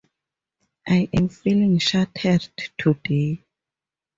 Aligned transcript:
I 0.87 1.09
am 1.15 1.29
feeling 1.29 1.77
shattered 1.77 2.49
today. 2.75 3.45